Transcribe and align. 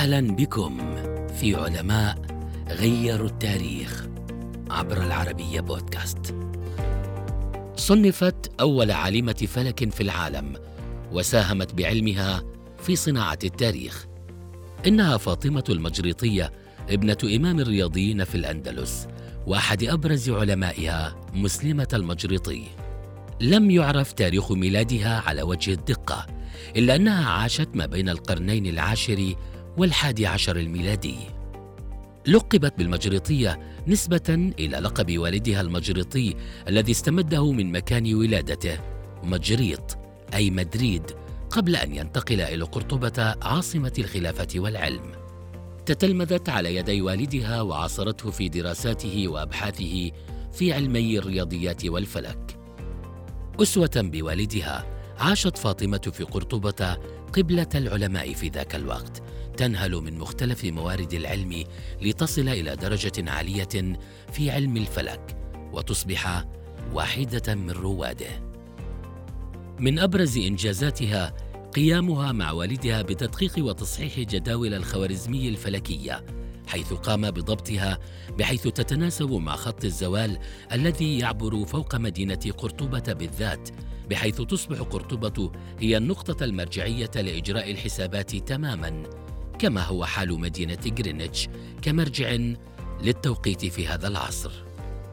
أهلا 0.00 0.20
بكم 0.20 0.78
في 1.28 1.54
علماء 1.54 2.18
غيروا 2.68 3.28
التاريخ 3.28 4.06
عبر 4.70 5.02
العربية 5.02 5.60
بودكاست. 5.60 6.34
صنفت 7.76 8.52
أول 8.60 8.90
عالمة 8.90 9.46
فلك 9.48 9.90
في 9.90 10.02
العالم 10.02 10.56
وساهمت 11.12 11.74
بعلمها 11.74 12.42
في 12.78 12.96
صناعة 12.96 13.38
التاريخ. 13.44 14.06
إنها 14.86 15.16
فاطمة 15.16 15.64
المجريطية 15.68 16.52
ابنة 16.90 17.18
إمام 17.36 17.60
الرياضيين 17.60 18.24
في 18.24 18.34
الأندلس 18.34 19.08
واحد 19.46 19.84
أبرز 19.84 20.30
علمائها 20.30 21.20
مسلمة 21.34 21.88
المجريطي. 21.92 22.64
لم 23.40 23.70
يعرف 23.70 24.12
تاريخ 24.12 24.52
ميلادها 24.52 25.22
على 25.26 25.42
وجه 25.42 25.72
الدقة 25.72 26.26
إلا 26.76 26.96
أنها 26.96 27.30
عاشت 27.30 27.68
ما 27.74 27.86
بين 27.86 28.08
القرنين 28.08 28.66
العاشر 28.66 29.34
والحادي 29.80 30.26
عشر 30.26 30.56
الميلادي. 30.56 31.16
لقبت 32.26 32.78
بالمجريطية 32.78 33.60
نسبة 33.86 34.52
إلى 34.58 34.76
لقب 34.76 35.18
والدها 35.18 35.60
المجريطي 35.60 36.34
الذي 36.68 36.92
استمده 36.92 37.52
من 37.52 37.72
مكان 37.72 38.14
ولادته 38.14 38.78
مجريط 39.22 39.98
أي 40.34 40.50
مدريد 40.50 41.02
قبل 41.50 41.76
أن 41.76 41.94
ينتقل 41.94 42.40
إلى 42.40 42.64
قرطبة 42.64 43.34
عاصمة 43.42 43.92
الخلافة 43.98 44.48
والعلم. 44.56 45.12
تتلمذت 45.86 46.48
على 46.48 46.76
يدي 46.76 47.02
والدها 47.02 47.62
وعاصرته 47.62 48.30
في 48.30 48.48
دراساته 48.48 49.28
وأبحاثه 49.28 50.10
في 50.52 50.72
علمي 50.72 51.18
الرياضيات 51.18 51.86
والفلك. 51.86 52.58
أسوة 53.62 53.90
بوالدها 53.96 54.86
عاشت 55.18 55.58
فاطمة 55.58 56.10
في 56.12 56.24
قرطبة 56.24 56.96
قبلة 57.32 57.68
العلماء 57.74 58.32
في 58.32 58.48
ذاك 58.48 58.74
الوقت 58.74 59.22
تنهل 59.56 59.92
من 59.92 60.18
مختلف 60.18 60.64
موارد 60.64 61.14
العلم 61.14 61.64
لتصل 62.02 62.48
إلى 62.48 62.76
درجة 62.76 63.30
عالية 63.30 63.98
في 64.32 64.50
علم 64.50 64.76
الفلك 64.76 65.36
وتصبح 65.72 66.44
واحدة 66.92 67.54
من 67.54 67.70
رواده 67.70 68.50
من 69.78 69.98
أبرز 69.98 70.38
إنجازاتها 70.38 71.34
قيامها 71.74 72.32
مع 72.32 72.52
والدها 72.52 73.02
بتدقيق 73.02 73.64
وتصحيح 73.64 74.20
جداول 74.20 74.74
الخوارزمي 74.74 75.48
الفلكية 75.48 76.24
حيث 76.70 76.92
قام 76.92 77.30
بضبطها 77.30 77.98
بحيث 78.38 78.62
تتناسب 78.62 79.32
مع 79.32 79.56
خط 79.56 79.84
الزوال 79.84 80.38
الذي 80.72 81.18
يعبر 81.18 81.64
فوق 81.64 81.94
مدينة 81.94 82.52
قرطبة 82.58 83.12
بالذات 83.12 83.68
بحيث 84.10 84.40
تصبح 84.42 84.78
قرطبة 84.78 85.52
هي 85.80 85.96
النقطة 85.96 86.44
المرجعية 86.44 87.10
لإجراء 87.14 87.70
الحسابات 87.70 88.36
تماما. 88.36 89.02
كما 89.58 89.82
هو 89.82 90.04
حال 90.04 90.40
مدينة 90.40 90.78
غرينتش 90.98 91.48
كمرجع 91.82 92.36
للتوقيت 93.02 93.66
في 93.66 93.86
هذا 93.86 94.08
العصر. 94.08 94.50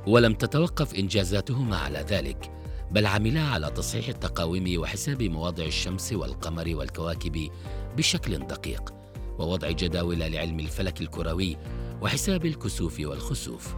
ولم 0.08 0.33
تتوقف 0.33 0.95
إنجازاتهما 0.95 1.77
على 1.77 2.05
ذلك 2.09 2.52
بل 2.92 3.05
عملا 3.05 3.42
على 3.42 3.71
تصحيح 3.71 4.08
التقاويم 4.08 4.81
وحساب 4.81 5.23
مواضع 5.23 5.66
الشمس 5.66 6.14
والقمر 6.14 6.75
والكواكب 6.75 7.49
بشكل 7.97 8.47
دقيق. 8.47 8.97
ووضع 9.39 9.71
جداول 9.71 10.19
لعلم 10.19 10.59
الفلك 10.59 11.02
الكروي 11.02 11.57
وحساب 12.02 12.45
الكسوف 12.45 12.99
والخسوف. 12.99 13.75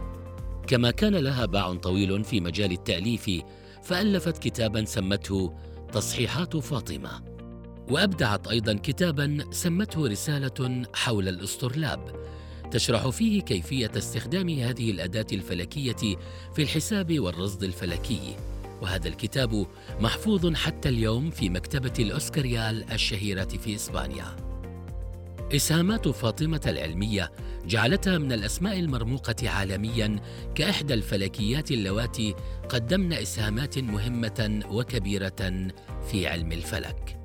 كما 0.66 0.90
كان 0.90 1.14
لها 1.14 1.46
باع 1.46 1.74
طويل 1.74 2.24
في 2.24 2.40
مجال 2.40 2.72
التأليف 2.72 3.30
فألفت 3.82 4.38
كتابا 4.38 4.84
سمته 4.84 5.54
تصحيحات 5.92 6.56
فاطمة. 6.56 7.22
وأبدعت 7.90 8.48
أيضا 8.48 8.74
كتابا 8.74 9.44
سمته 9.50 10.06
رسالة 10.06 10.82
حول 10.94 11.28
الاسطرلاب 11.28 12.20
تشرح 12.70 13.08
فيه 13.08 13.42
كيفية 13.42 13.90
استخدام 13.96 14.48
هذه 14.48 14.90
الأداة 14.90 15.26
الفلكية 15.32 16.16
في 16.54 16.62
الحساب 16.62 17.20
والرصد 17.20 17.62
الفلكي. 17.62 18.36
وهذا 18.82 19.08
الكتاب 19.08 19.66
محفوظ 20.00 20.54
حتى 20.54 20.88
اليوم 20.88 21.30
في 21.30 21.48
مكتبة 21.48 21.92
الأوسكاريال 21.98 22.92
الشهيرة 22.92 23.44
في 23.44 23.74
إسبانيا. 23.74 24.49
إسهامات 25.54 26.08
فاطمة 26.08 26.60
العلمية 26.66 27.32
جعلتها 27.66 28.18
من 28.18 28.32
الأسماء 28.32 28.78
المرموقة 28.78 29.50
عالميا 29.50 30.20
كإحدى 30.54 30.94
الفلكيات 30.94 31.70
اللواتي 31.70 32.34
قدمن 32.68 33.12
إسهامات 33.12 33.78
مهمة 33.78 34.60
وكبيرة 34.70 35.68
في 36.10 36.26
علم 36.26 36.52
الفلك. 36.52 37.16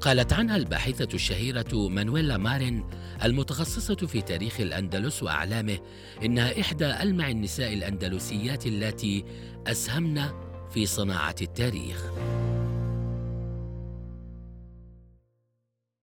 قالت 0.00 0.32
عنها 0.32 0.56
الباحثة 0.56 1.08
الشهيرة 1.14 1.88
مانويلا 1.88 2.36
مارين 2.36 2.84
المتخصصة 3.24 4.06
في 4.06 4.22
تاريخ 4.22 4.60
الأندلس 4.60 5.22
وأعلامه 5.22 5.78
إنها 6.24 6.60
إحدى 6.60 6.86
ألمع 6.86 7.30
النساء 7.30 7.72
الأندلسيات 7.72 8.66
اللاتي 8.66 9.24
أسهمن 9.66 10.22
في 10.70 10.86
صناعة 10.86 11.36
التاريخ. 11.42 12.04